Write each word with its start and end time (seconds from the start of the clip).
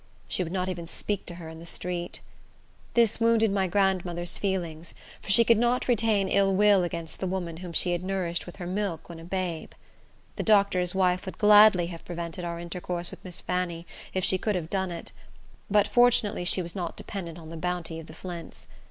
She 0.27 0.43
would 0.43 0.51
not 0.51 0.67
even 0.67 0.87
speak 0.87 1.27
to 1.27 1.35
her 1.35 1.47
in 1.47 1.59
the 1.59 1.65
street. 1.67 2.21
This 2.95 3.19
wounded 3.19 3.51
my 3.51 3.67
grandmother's 3.67 4.39
feelings, 4.39 4.95
for 5.21 5.29
she 5.29 5.43
could 5.43 5.59
not 5.59 5.87
retain 5.87 6.27
ill 6.27 6.55
will 6.55 6.83
against 6.83 7.19
the 7.19 7.27
woman 7.27 7.57
whom 7.57 7.71
she 7.71 7.91
had 7.91 8.03
nourished 8.03 8.47
with 8.47 8.55
her 8.55 8.65
milk 8.65 9.09
when 9.09 9.19
a 9.19 9.23
babe. 9.23 9.73
The 10.37 10.41
doctor's 10.41 10.95
wife 10.95 11.27
would 11.27 11.37
gladly 11.37 11.85
have 11.93 12.03
prevented 12.03 12.43
our 12.43 12.59
intercourse 12.59 13.11
with 13.11 13.23
Miss 13.23 13.41
Fanny 13.41 13.85
if 14.11 14.25
she 14.25 14.39
could 14.39 14.55
have 14.55 14.71
done 14.71 14.89
it, 14.89 15.11
but 15.69 15.87
fortunately 15.87 16.45
she 16.45 16.63
was 16.63 16.73
not 16.73 16.97
dependent 16.97 17.37
on 17.37 17.51
the 17.51 17.55
bounty 17.57 17.99
of 17.99 18.07
the 18.07 18.13
Flints. 18.13 18.65